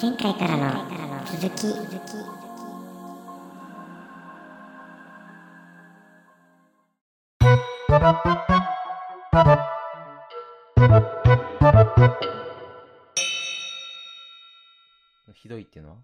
[0.00, 0.84] 前回からの
[1.26, 1.66] 続き。
[15.34, 15.96] ひどいっていうのは？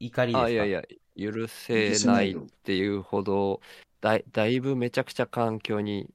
[0.00, 0.44] 怒りですか？
[0.46, 0.82] あ、いやいや、
[1.18, 3.60] 許せないっていうほど、
[4.00, 6.10] だいだいぶめちゃくちゃ環境に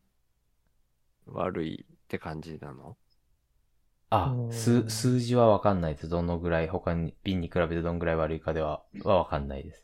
[1.28, 2.98] 悪いって感じなの？
[4.12, 6.08] あう、ん数、数字はわかんないです。
[6.10, 9.84] どのぐらい、他に、瓶に比べてどんぐらい悪いかでは、はわかんないです。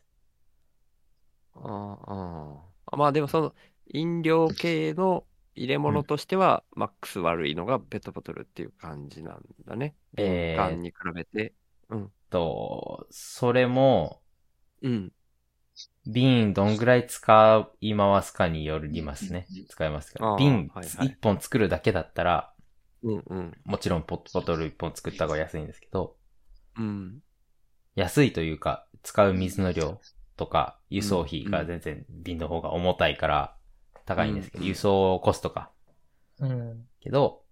[1.54, 3.54] あああまあでもその
[3.92, 9.96] 飲料系の入れ物としては、マックス悪いのがペットボトルっていう感じなんだね。
[10.16, 11.52] えー瓶缶に比べて。
[11.88, 12.12] うん。
[12.30, 14.22] と、それも、
[14.82, 15.12] うん。
[16.06, 19.48] 瓶どんぐらい使い回すかによりますね。
[19.68, 22.52] 使いますかあー瓶はいはい一本作るだけだったら、
[23.02, 23.52] うんうん。
[23.64, 26.16] もちろんポットボトル一本作った方が安いんですけど、
[26.76, 27.20] うん。
[27.94, 30.00] 安いというか、使う水の量
[30.36, 33.56] とか、輸送費が全然瓶の方が重たいから
[34.04, 35.70] 高いんですけど、うん輸送コストか。
[36.40, 36.86] うん。
[37.00, 37.42] けど、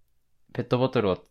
[0.53, 1.23] ペットボトルを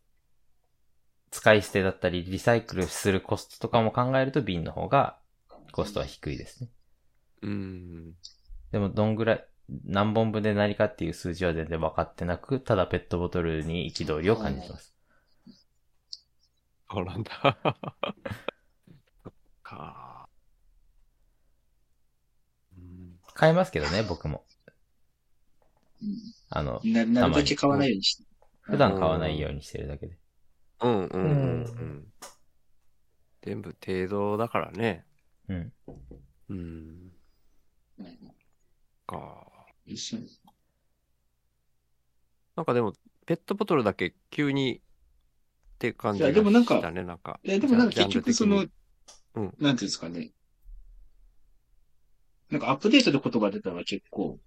[1.30, 5.19] 使い捨てだったり、リサイクルするコストとかも考えると瓶の方が
[5.73, 6.70] コストは低いですね。
[7.42, 8.14] うん。
[8.73, 9.45] でもどんぐらい、
[9.84, 14.95] 何本分で何かっていう数字は全然分かってなく、ただペットボトルに憤りを感じてます。
[16.91, 17.58] そうなんだ。
[19.25, 20.28] そっか。
[22.78, 23.19] うん。
[23.34, 24.45] 買いますけどね、僕も。
[26.51, 28.25] あの、ななるだけ買わないようにして。
[28.61, 30.19] 普段買わないようにしてるだけで。
[30.80, 31.70] うんうんうんう。
[31.70, 32.12] うん
[33.42, 35.06] 全部程度だからね。
[35.48, 35.73] うん。
[36.48, 37.12] うん。
[39.06, 39.55] か。
[39.87, 40.29] 一緒に
[42.56, 42.92] なんかでも、
[43.27, 44.81] ペットボトルだけ急にっ
[45.79, 47.39] て感じいがやでもなんかしたね、なんか。
[47.45, 48.64] え、でもなんか結局その、
[49.34, 50.31] うんなんていうんですかね。
[52.51, 54.39] なんかアップデートで言葉出たのは結構、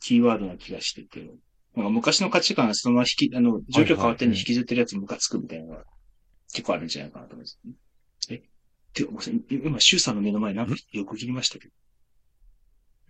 [0.00, 1.28] キーワードな気がしてて、
[1.74, 5.84] なんか昔の価値観がそのまま引き、あの、状況変わってんのに引きずってるやつムカつくみたいなのが
[6.52, 7.58] 結構あるんじゃないかなと思います。
[8.30, 8.36] え？
[8.36, 8.42] っ
[8.92, 11.74] て、ごめんなさい今、シュウさんの目の前なんかよく切りましたけど。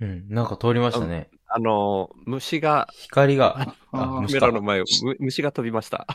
[0.00, 0.28] うん。
[0.28, 1.30] なんか通りましたね。
[1.46, 6.06] あの、虫が、光が、カメラの前を、む虫が飛びました。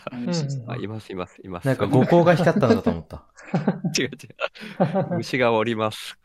[0.67, 1.67] あいます、います、います。
[1.67, 3.25] なんか五光が光ったのかと思った。
[3.97, 5.15] 違う違う。
[5.17, 6.17] 虫がおります。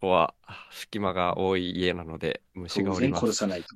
[0.00, 0.34] ここは、
[0.70, 3.20] 隙間が多い家なので、虫がおります。
[3.26, 3.68] 殺さないと。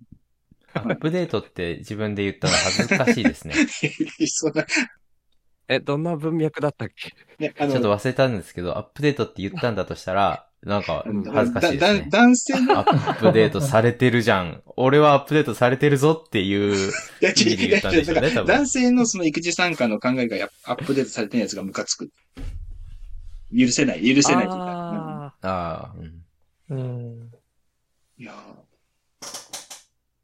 [0.74, 3.54] アップデートって自分で言ったの恥ずかしいですね。
[5.68, 7.12] え、どんな文脈だったっけ？
[7.38, 12.08] ね、ちょっと忘れたんですけど、アップデートって言ったんだとしたら、なんかうん恥ずかしいですだだね。
[12.10, 14.62] 男性の、アップデートされてるじゃん。
[14.76, 16.90] 俺はアップデートされてるぞっていう
[17.22, 18.46] いや、意味で言ったんでしょうね、多分。
[18.46, 22.10] 男性のその育児参加の考えがアップデートされてないやつがムカつく。
[23.56, 24.46] 許せない、許せない。
[24.48, 26.24] あああ、うん。
[26.70, 26.80] うん。
[26.80, 27.30] うん
[28.18, 28.32] いや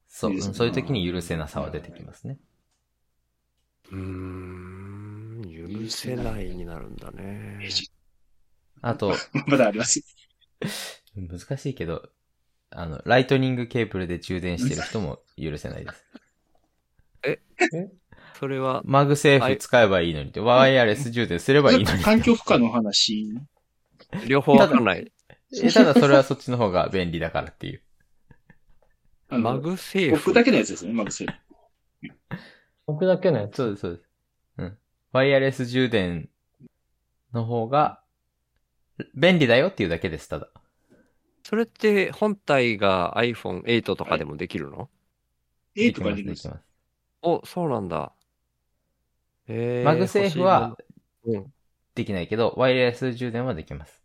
[0.08, 2.38] そう、そういう時に許せなさは出てきますね。
[3.92, 3.98] ーうー
[5.78, 7.60] ん、許せないになるんだね
[8.80, 9.14] あと、
[9.46, 10.02] まだあります。
[11.14, 12.08] 難しいけど、
[12.70, 16.04] あの、ライトニングケーブルで充電してる人も許せないです。
[18.38, 22.04] それは、マグセーフ使えばいいのにって、ワイヤレス充電すればいいのにって。
[22.04, 23.38] 環境負荷の話。
[24.26, 25.12] 両方わかんない。
[25.62, 27.82] えただそれはそっちの方が便利だからっていう。
[29.28, 30.16] マグセーフ？
[30.16, 31.38] 僕だけのやつですね、マグセーフ。
[32.86, 33.56] 僕だけのやつ？
[33.56, 34.08] そうです、そうです。
[34.58, 34.78] うん。
[35.12, 36.28] ワイヤレス充電
[37.32, 38.01] の方が、
[39.14, 40.48] 便利だよっていうだけです、ただ。
[41.42, 44.88] それって本体が iPhone8 とかでもできるの、
[45.74, 46.48] A とかできできます。
[46.48, 46.60] ます。
[47.22, 48.12] お、そうなんだ。
[49.48, 50.76] えー、マグセーフは。
[51.94, 54.02] できないけど、ワイヤレス充電はできます。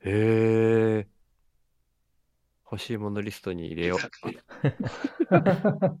[0.00, 1.06] へえ。
[2.64, 3.98] 欲しいものリストに入れよう。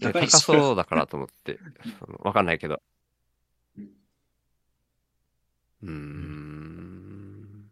[0.00, 1.58] 高そうだからと思って。
[2.20, 2.80] わかんないけど。
[5.86, 7.70] うん。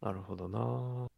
[0.00, 1.08] なるほどな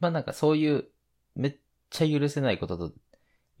[0.00, 0.24] まあなん。
[0.24, 0.88] かそういう、
[1.34, 1.58] めっ
[1.90, 2.94] ちゃ許せないことと、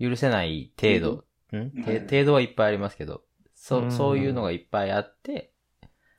[0.00, 1.24] 許せない程度、
[1.56, 1.70] ん。
[1.82, 3.24] てはい程度はいっぱいありますけど、
[3.54, 5.52] そう、そういうのがいっぱいあって、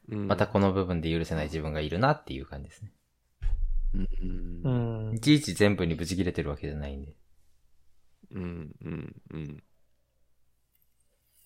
[0.07, 2.93] またこの部分で許せない自分がいるなっていう感じですね。
[3.93, 4.01] うん。
[4.03, 4.07] う
[4.63, 5.11] うん。
[5.13, 5.15] ん。
[5.15, 5.19] い。
[5.19, 7.05] ちいち全部にブチ切れてるわけじゃないん。
[7.05, 7.15] で。
[8.31, 8.75] うん。
[8.81, 9.21] うん。
[9.31, 9.63] うん。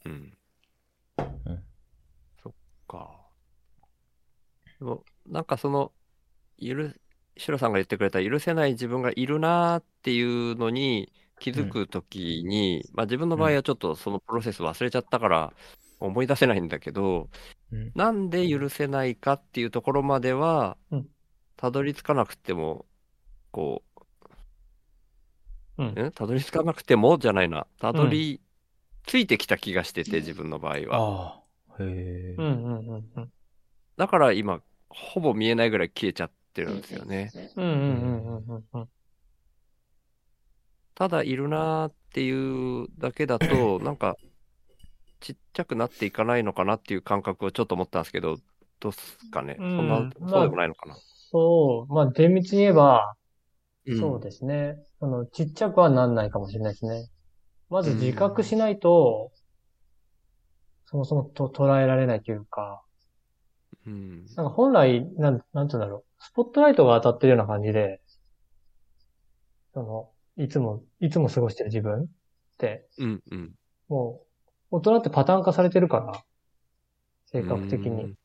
[0.05, 0.36] うん。
[1.17, 1.63] うん。
[2.41, 2.53] そっ
[2.87, 3.27] か。
[4.79, 5.91] でも、なんかその、
[6.59, 6.75] 許、
[7.37, 15.53] シロさんが言ってくれた許せない自分がいるなーっていうのに、気づくときに、まあ自分の場合はちょっとそのプロセス忘れちゃったから
[15.99, 17.29] 思い出せないんだけど、
[17.71, 17.91] うん。
[17.95, 21.07] なんで許せないかっていうところまではうん、
[21.55, 22.85] たどり着かなくても、
[23.51, 23.83] こ
[25.77, 26.07] う、うん。
[26.07, 27.67] んたどり着かなくてもじゃないな。
[27.79, 28.41] たどり
[29.07, 30.97] 着いてきた気がしてて、自分の場合は。
[30.97, 31.43] あ
[31.79, 31.83] あ。
[31.83, 32.35] へえ。
[32.37, 33.31] うんうんうんうん。
[33.95, 37.31] だから今、ほぼ見えないぐらい消えちゃってるんですよね。
[37.55, 38.89] うんうんうんうんうん。
[40.93, 44.17] ただいるなーっていうだけだと、 なんか、
[45.19, 48.37] ちっちゃくなっていかないのかなっていう感覚をちょっと持ったんですけど、
[48.79, 49.55] どうっすかね。
[49.57, 50.95] そんな、うんそうでもないのかな。
[51.31, 53.15] そう、まあ厳密に言えば、
[53.85, 54.75] うんそうですね。
[54.99, 57.07] その、ちっちゃくはなんないかもしれないですね。
[57.69, 59.31] まず自覚しないと、
[60.85, 62.81] そもそもと捉えられないというか、
[63.85, 64.25] うん。
[64.35, 66.03] なんか本来、なん、なんて言うんだろう。
[66.19, 68.01] スポットライトが当たってるような感じで、
[69.73, 70.11] その、
[70.43, 72.07] いつも、いつも過ごしてる自分っ
[72.57, 73.23] て、うん。
[73.31, 73.55] うん。
[73.89, 74.21] も
[74.71, 76.23] う、大人ってパターン化されてるから、
[77.25, 78.15] 性格的に。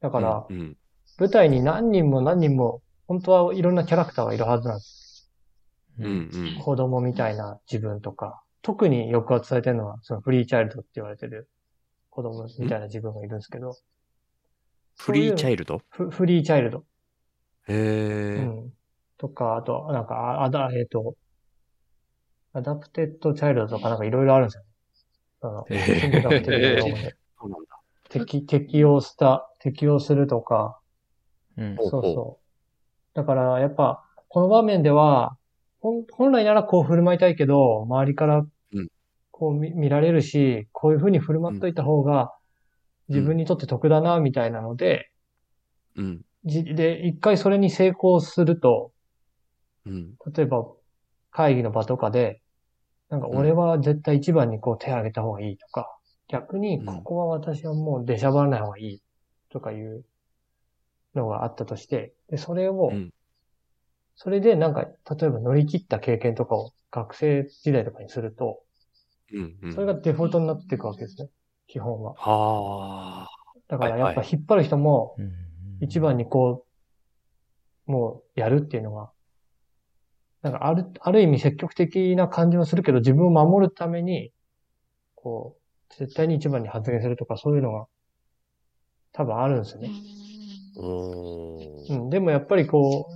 [0.00, 0.56] だから、うん。
[0.56, 0.76] うん
[1.16, 5.30] 舞台に何人も何人も、本当はいろんなキャラクターがいるはずなんです。
[6.00, 6.06] うん。
[6.06, 6.54] うん。
[6.60, 11.50] 子供みたいな自分とか、特に抑圧されてるのは、そのフリーチャイルドって言われてる
[12.08, 13.76] 子供みたいな自分がいるんですけど、
[14.96, 15.09] free child？
[15.09, 16.78] フ free child。
[16.78, 16.82] へ
[17.68, 17.74] え。
[18.36, 18.72] うん。
[19.18, 21.14] とか、あと、なんか、ああだ、えっ、と、
[22.54, 24.68] adapted child とかなんかいろいろあるんですよね。
[25.42, 26.22] その、へー
[27.38, 27.80] そうなんだ。
[28.08, 30.80] 適、適用した、適用するとか、
[31.58, 31.76] うん。
[31.76, 33.16] そうそう。
[33.16, 35.36] だから、やっぱ、この場面では、
[35.80, 38.48] 本本来ならこう振る舞いたいけど、周りからうん、
[39.36, 42.32] こう見見られるし、こういう風に振る舞っといた方が、
[43.08, 45.10] 自分にとって得だな、みたいなので、
[45.96, 46.20] うん。
[46.44, 48.92] じで、一回それに成功すると、
[49.86, 50.14] うん。
[50.32, 50.64] 例えば、
[51.32, 52.42] 会議の場とかで、
[53.08, 55.98] なんか俺は絶対一番にこう手を挙げた方がいいとか、
[56.28, 59.02] 逆にうんここは私はもう出しゃばらない方がいい
[59.50, 60.04] とかいう
[61.16, 63.10] のがあったとして、で、それを、うん
[64.16, 68.60] それでなんか、例えば乗り切った経験とかを学生時代とかにすると、
[69.32, 69.58] うん。
[69.62, 69.72] うん。
[69.72, 71.28] それがデフォルトになっていくわけですね。
[71.66, 72.14] 基本は。
[72.14, 73.28] はあ。
[73.68, 75.32] だからはいやっぱ引っ張る人もうん
[75.80, 76.64] 一番にこ
[77.86, 79.10] う、もうやるっていうのは、
[80.42, 84.30] なんかある、ある意味積極的な感じはするけど、自分を守るために、
[85.14, 85.56] こ
[85.90, 87.86] う、絶対に一番に発言するとかそういうのが
[89.12, 89.90] 多分あるんですよね。
[91.88, 92.10] うん。
[92.10, 93.12] でもやっぱりこう、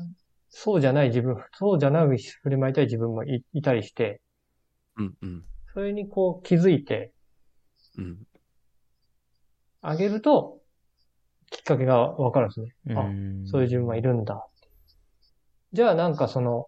[0.50, 4.20] そうじゃない自分、そうじゃない振りまいたい自分もいいたりして、
[4.96, 5.14] うん。
[5.22, 5.44] うん。
[5.78, 7.12] それにこう気づいて
[7.98, 8.18] うん。
[9.80, 10.58] あげると、
[11.50, 12.74] きっかけがわかるんですね。
[12.96, 14.68] あ、うんそういう自分はいるんだって。
[15.72, 16.66] じゃあなんかその、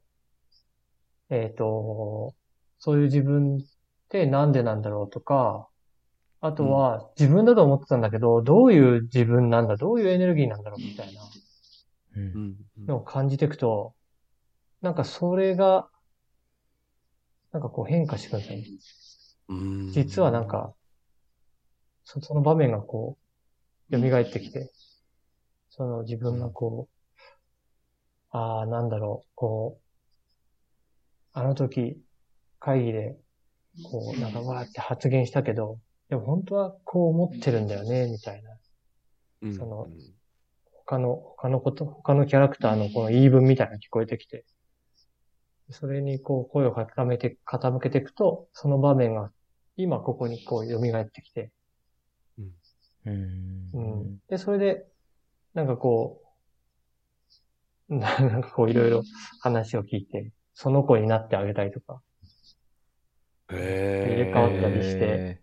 [1.29, 2.37] えっ、と、
[2.79, 3.61] そういう自分っ
[4.11, 5.67] てなんでなんだろうとか、
[6.41, 11.23] あとは自分だと思ってたんだけど、どういう自分なんだ、どういうエネルギーなんだろうみたいな
[12.15, 12.23] うん
[12.79, 12.87] うん。
[12.87, 13.93] のを感じていくと、
[14.83, 15.89] なんかそれが、
[17.53, 19.63] なんかこう変化してくるんですよね。
[19.63, 19.93] うん。
[19.93, 20.75] 実はなんか、
[22.05, 23.19] そその場面がこ
[23.91, 24.73] う、蘇ってきて、
[25.69, 29.83] その自分がこう、ああ、なんだろう、こう、
[31.33, 32.01] あの時、
[32.59, 33.17] 会議で、
[33.91, 35.79] こう、なんかわーって発言したけど、
[36.09, 38.57] でも本当はこう思ってるんだよね、みたいな。
[39.43, 39.89] うん、その
[40.87, 44.45] 他の、他のこと、他のキャラクターのこの言い分みたいなのが聞こえてきて、
[45.71, 49.31] それにこう声を傾めて、傾けていくと、その場面が
[49.77, 51.51] 今ここにこう蘇ってきて、
[52.39, 53.71] うん。
[53.73, 54.19] うん。
[54.29, 54.87] で、それで、
[55.55, 56.23] なんかこ
[57.89, 59.03] う、な なんかこういろいろ
[59.41, 62.01] 話を聞いて、その子になってあげたりとか、
[63.53, 65.41] へ入れ替わったりしてへ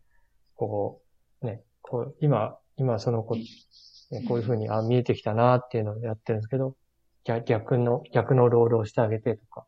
[0.55, 1.01] こ
[1.41, 6.75] う、ね、こう、今、今その子、ね、こういうふうに、あ、見えてきたなっていうのをやってるんですけど、
[7.23, 9.65] 逆逆の、逆のロールをしてあげてとか、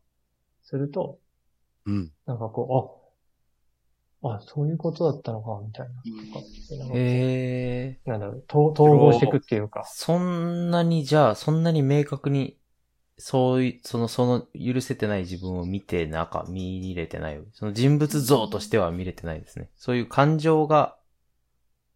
[0.64, 1.20] すると、
[1.86, 2.12] うん。
[2.26, 3.02] なんかこ
[4.24, 5.94] う、あ、あ、そういうことだったのか、みたいな。
[6.04, 6.46] とか
[6.78, 12.58] なんかーなんだろう、統統合していくっていうか、そんなに、じゃあ、そんなに明確に、
[13.18, 17.40] そういう、その、その、許せてない自分を見て、なんか、見れてない。
[17.54, 19.70] その人物像としては見れてないですね。
[19.76, 20.98] そういう感情が、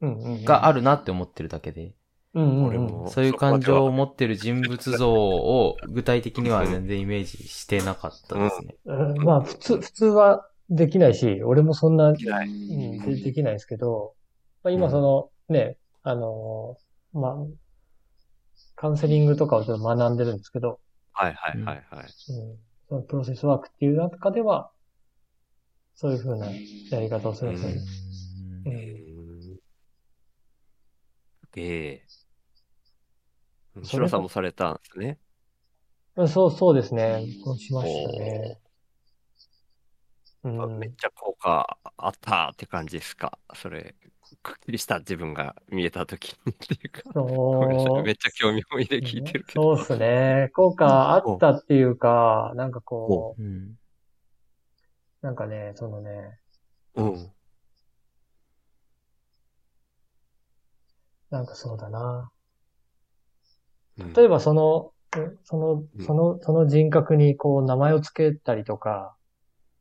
[0.01, 0.45] うんうんうん。
[0.45, 1.93] があるなって思ってるだけで、
[2.33, 2.65] うんうんうん。
[2.65, 8.75] 俺もそういう感情を持ってる人物像を具体的には全然イメージしてなかったですね。
[8.85, 14.13] うんまあ、普通、普通はできないし、俺もそんな、うん、ないでできないですけど、
[14.63, 17.35] まあ、今その、ね、あのー、まあ、
[18.75, 20.79] カウンセリングとかをちょっと学んでるんですけど、
[21.11, 22.05] はいはいはいはい。
[22.05, 22.57] うん、
[22.89, 24.71] そのプロセスワークっていう中では、
[25.95, 26.47] そういう風な
[26.89, 27.81] やり方をするんですよね。
[28.65, 29.59] ううんうん。
[31.55, 32.05] ええ。
[32.07, 32.22] それ
[33.81, 35.19] シロさんもされたんですね。
[36.15, 37.25] うんそう、そうですね。
[37.43, 38.59] そうしましたね。
[40.43, 40.61] うん。
[40.61, 43.37] あめっちゃ効果あったって感じですか？
[43.55, 43.95] それ、
[44.43, 47.01] くっきりした自分が見えたときにっていうか。
[47.13, 49.63] そいうめっちゃ興味本位で聞いてるけど。
[49.63, 50.49] そうですね。
[50.53, 53.77] 効果あったっていうか、なんかこん。
[55.23, 56.39] う、なんかね、そのね、
[56.95, 57.33] うん。
[61.31, 62.32] なんかそうだな。
[63.99, 64.91] うん例えばその、
[65.43, 69.15] そのう、んその、その人格にこう名前をつけたりとか、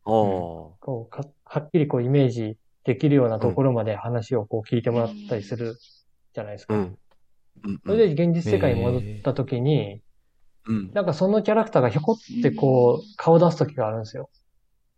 [0.04, 5.78] おこうか、はっきりこうイメージできるようなところまで話をこう聞いてもらったりする
[6.34, 6.74] じゃないですか。
[6.74, 6.98] ーうん。
[7.64, 7.80] うん。
[7.86, 10.02] それで現実世界に戻った時に、
[10.66, 10.90] うん。
[10.92, 14.28] なんかそのキャラクターがひょこってこう顔出す時があるんですよ。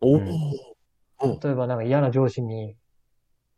[0.00, 1.40] お。
[1.42, 2.74] 例えばなんか嫌な上司に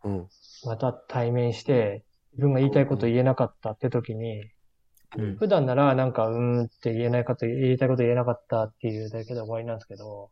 [0.04, 0.26] うん。
[0.64, 4.50] また対面して、自分が言いたいこと言えなかったって時に、
[5.16, 5.36] うん。
[5.36, 10.30] 普段ならなんかうーんって言えないこと、言いたいこと言えなかったっていうだけで終わりなんですけど、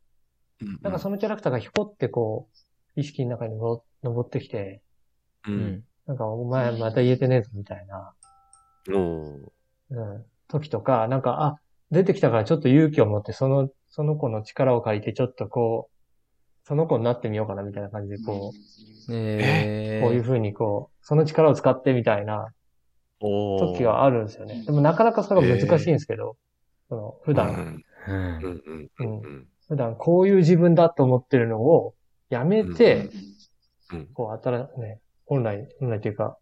[0.82, 2.48] なんかそのキャラクターがひょこってこ
[2.96, 4.82] う、意識の中にの登ってきて、
[5.46, 5.52] う。
[5.52, 5.84] うんん。
[6.06, 8.12] なんかお前また言えてねえぞみたいな、
[8.88, 15.94] うん、時とか、なんか、あ、出てきたからちょっと勇気を持って、その、その子の力を借りてちょっとこう、
[16.66, 18.52] その子になってみようかなみたいな感じでこ
[19.08, 22.48] う、えー、こういう風にこう、その力を使ってみたいな
[23.58, 24.62] 時はあるんですよね。
[24.64, 26.36] でもなかなかそれが難しいんですけど、
[26.88, 28.14] その普段、うん。
[28.42, 28.74] うんう。
[28.74, 28.90] ん。
[28.98, 29.20] うん。
[29.20, 29.46] うん。
[29.68, 31.94] 普段こういう自分だと思ってるのを
[32.28, 33.10] やめて、
[33.92, 34.06] うん。
[34.12, 36.36] こう、新ね、本来、本来というか、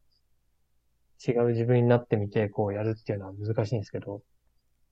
[1.26, 4.22] 違う自分になってみて、こうやるっていうのは難しいんですけど、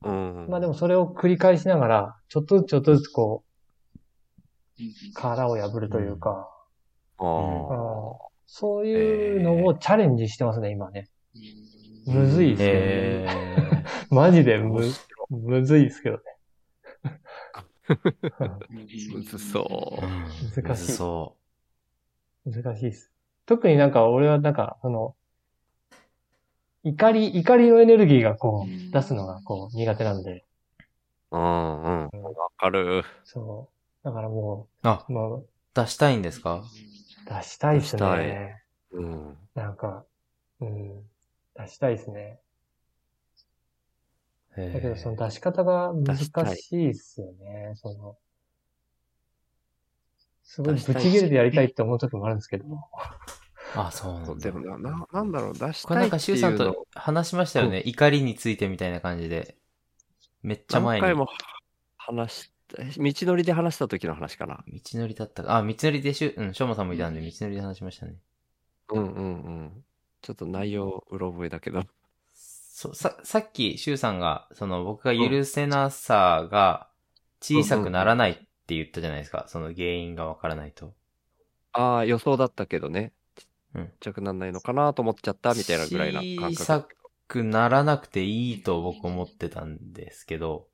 [0.02, 0.47] うん。
[0.49, 3.42] まあでもそれを繰り返しながら、ちょっとずつちょっとずつこ
[4.78, 6.49] う、殻を破るというか、
[7.18, 11.09] あうんそういうのをチャレンジしてますね、今ね。
[12.11, 12.69] むずいですね。
[12.73, 13.26] え
[14.11, 16.23] マジでむ、白むずいですけどね。
[17.88, 20.62] いむずそうー。
[20.62, 21.37] 難しいそ
[22.47, 23.11] 難しいです。
[23.47, 25.14] 特になんか俺はなんか、その、
[26.83, 30.45] 怒り、怒りのエネルギーがこう、出すのがこう、苦手なんで、
[31.31, 31.83] うん。
[31.83, 32.11] うん。
[32.23, 33.05] わかる。
[33.25, 33.69] そ
[34.02, 34.05] う。
[34.05, 34.88] だからもう。
[34.88, 36.64] あ、う、も出したいんですか？
[37.26, 38.62] う、出したいっすね。
[38.93, 39.37] うん。
[39.55, 40.05] なんか、
[40.61, 41.10] うん、
[41.62, 42.40] 出したいですね。
[44.57, 47.73] だだけどその出し方が難出したいっすよね。
[47.76, 48.17] その、
[50.43, 52.64] すごい出したいブチ切れてやりたいって思う時もあるんですけど。
[53.76, 54.35] あ、そうなんだ。
[54.35, 57.83] でもな、ななんだろう、出しこれないんか、シュウさんと話しましたよね。
[57.87, 59.57] 怒りについてみたいな感じで。
[60.43, 61.02] めっちゃ前に。
[61.02, 61.29] 何回も
[61.97, 64.64] 話した、道のりで話した時の話かな。
[64.67, 65.57] 道のりだったか。
[65.57, 68.17] あ、道のりでしゅ、うん、しょうまさんもいたんで、道のりで話しましたね。
[68.93, 69.85] うんうんうん。
[70.22, 71.84] ちょっと内容、うろ覚えだけど。
[72.34, 76.90] そう、さ、さっき、シュウさんが、その、僕が許せなさが
[77.40, 78.34] 小さくならないっ
[78.66, 79.46] て言ったじゃないですか。
[79.48, 80.94] その原因がわからないと。
[81.72, 83.12] ああ、予想だったけどね。
[83.74, 86.56] うんちっちゃくなんないのかなと思っちゃったみたいなぐらいな感覚。
[86.56, 86.88] 小さ
[87.28, 90.68] くならなくていいと僕思ってたんですけど、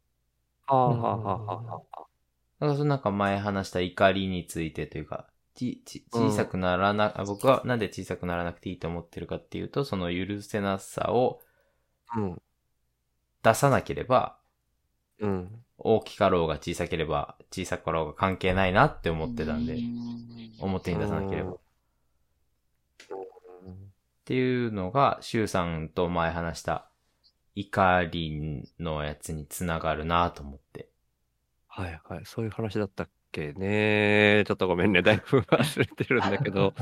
[0.67, 2.07] ああ、はあ、はあ、はあ。
[2.61, 11.41] なんかそのなんか前話した怒りについてというか、ち、ち、小さくならな、あ僕はなんで小さくならなくていいと思ってるかっていうと、その許せなさを
[12.17, 12.43] うん。
[13.43, 14.39] 出さなければ、
[15.19, 15.65] うん。
[15.79, 19.79] 大きかろうが小さければ小さかろうが関係ないなって思ってたんで、
[20.61, 21.53] 表に出さなければ。
[21.53, 21.59] っうん
[24.25, 26.91] ていうのが、シュウさんと前話した
[27.55, 30.89] 怒りのやつにつながるなと思って。
[31.69, 32.25] はいはい。
[32.25, 34.45] そういう話だったっけね。
[34.47, 35.03] ちょっとごめんね。
[35.03, 36.73] だいぶ忘れてるんだけど。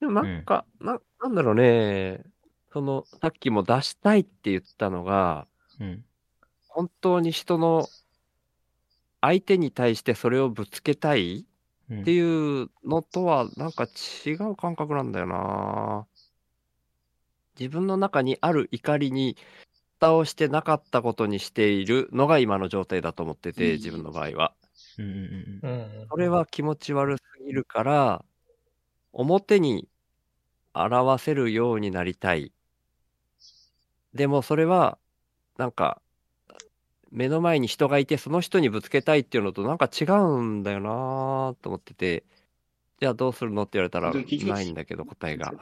[0.00, 2.24] でもなんか、な、なんだろうね。
[2.72, 5.46] その、さっきも出したいって言ったのが、
[5.80, 6.04] うん。
[6.68, 7.88] 本当に人の
[9.20, 11.44] 相手に対してそれをぶつけたい
[11.90, 13.88] うんっていうのとはなんか
[14.24, 16.06] 違う感覚なんだよな。
[17.58, 19.36] 自分の中にある怒りに
[19.98, 24.54] 蓋をしてなかったことにしているのが今の状態だと思ってて、自分の場合は。
[24.98, 26.06] うんうんうんうん。
[26.10, 28.24] それは気持ち悪すぎるから、
[29.12, 29.88] 表に
[30.74, 32.52] 表せるようになりたい。
[34.14, 34.98] でもそれは、
[35.56, 36.00] なんか、
[37.10, 42.24] 目の前に人がいて、その人にぶつけたいっていうのとなんか違うんだよなぁと思ってて、
[43.00, 45.54] じゃあどうするのって言われたら、ないんだけど答えが。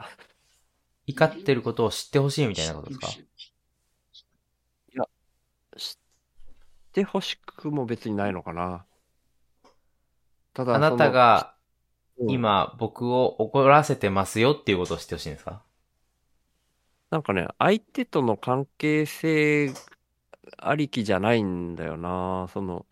[1.05, 3.07] 怒ってることを知ってほしいみたいなことですか？
[5.77, 5.97] 知っ
[6.91, 8.85] てほしくも別にないのかな。
[10.63, 11.53] っただ、あなたが
[12.27, 15.61] 今僕を怒らせてますよっていうことを知ってほしいんですか？
[17.09, 19.71] なんかね、相手との関係性
[20.57, 22.47] ありきじゃないんだよな。
[22.51, 22.85] その、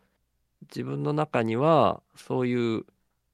[0.63, 2.85] 自分の中には、そういう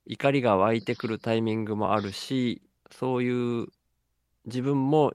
[0.05, 3.67] 怒りが湧いてくるタイミングもあるし、そういう
[4.45, 5.13] 自分も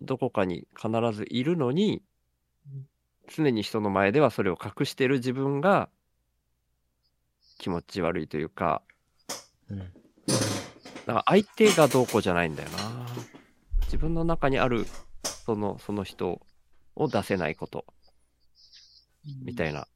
[0.00, 2.02] どこかに必ずいるのに、
[3.28, 5.88] 常に人の前ではそれを隠してる自分が
[7.58, 8.82] 気持ち悪いというか、
[9.70, 9.78] うん。
[9.78, 9.92] だか
[11.06, 13.06] ら相手がどうこうじゃないんだよな。
[13.82, 14.86] 自分の中にある、
[15.44, 16.40] その、その人
[16.96, 17.84] を出せないこと、
[19.44, 19.86] みたいな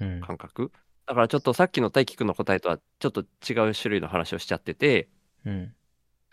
[0.00, 0.20] うん。
[0.20, 0.72] 感覚。
[1.06, 5.08] だからちょっとさっきの大輝くんの答えとはちょっと違う種類の話をしちゃってて、
[5.44, 5.74] うん。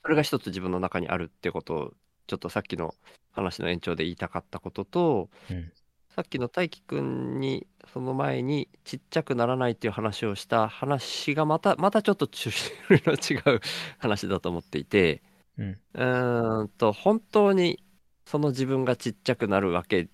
[0.01, 1.93] それが一つ自分の中にあるってことを、
[2.27, 2.93] ちょっとさっきの
[3.31, 5.71] 話の延長で言いたかったことと、うん。
[6.15, 12.53] さっきの大輝くんに、その前にちっちゃくならないっていう話をした話がまた、またちょっと種
[12.87, 13.59] 類の違う
[13.99, 15.21] 話だと思っていて、
[15.57, 15.69] うん。
[15.71, 17.83] うーんと、本当に
[18.25, 20.07] その自分がちっちゃくなるわけ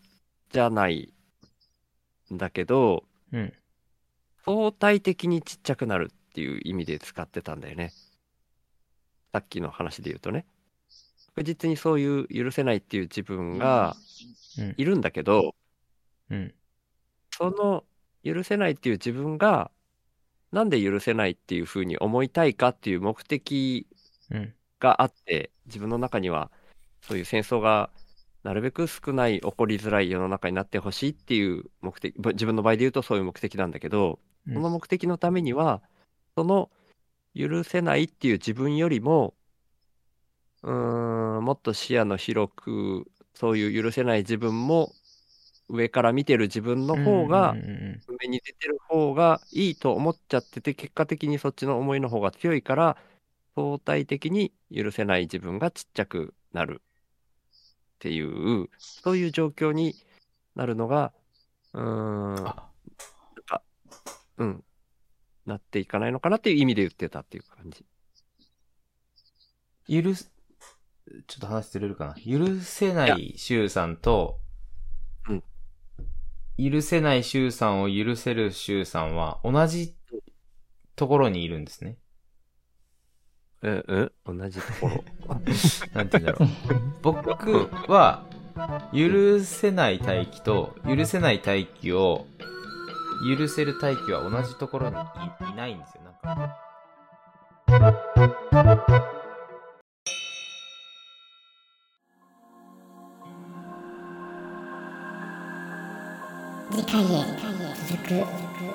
[0.49, 1.13] じゃない
[2.33, 3.53] んだけど、うん。
[4.43, 7.91] 相対的にちっちゃくなるっていう意味で使ってたんだよね。
[9.33, 10.47] さっきの話で言うとね。
[11.35, 13.95] 確実にそういう許せないっていう自分が
[14.57, 14.73] うん。
[14.77, 15.55] いるんだけど、
[16.31, 16.55] うん。
[17.37, 17.83] その
[18.23, 19.71] 許せないっていう自分が
[20.51, 23.87] なんで許せないっていうふうに思いたいかっていう目的
[24.31, 24.55] うん。
[24.79, 26.51] があって自分の中には
[27.01, 27.91] そういう戦争が
[28.43, 35.83] なるべく少ない起こりづらい世の中になってほしいっていう目的ぶ自分の場合で言うとそういう目的なんだけど、うんその目的のためには
[36.35, 36.71] その
[37.35, 39.35] 許せないっていう自分よりも
[40.63, 44.91] うーんもっと視野の広くそういう許せない自分も
[45.71, 47.55] 上から見てる自分の方が
[48.07, 52.97] 上に出てる方がいいと思っちゃってて結果的にそっちの思いの方が強いから
[53.55, 56.81] 相対的に許せない自分がちっちゃくなる。
[56.83, 59.95] っていうそういう状況に
[60.55, 61.13] なるのが
[61.73, 62.55] うーんなんあ
[63.45, 63.61] か
[64.37, 64.63] うん。
[65.45, 67.85] なっていかないのかなっていう意味で言ってたっていう感じ。
[70.01, 70.31] 許す、
[71.27, 72.15] ちょっと話ずれるかな。
[72.15, 74.50] 許せない周さんと、うん
[76.57, 79.95] 許せない周さんを許せる周さんは同じ
[80.95, 81.97] ところにいるんですね。
[83.63, 84.09] ええ？
[84.25, 85.03] 同じところ？
[85.93, 86.49] なんて言うんだろう。
[87.01, 88.23] 僕は、
[88.93, 92.25] 許せない大気と、許せない大気を、
[93.37, 94.95] 許せる大気は同じところに
[95.47, 96.01] いいないんですよ。
[96.03, 99.10] なんか。
[106.91, 107.05] 次回へ
[107.87, 108.70] 続く。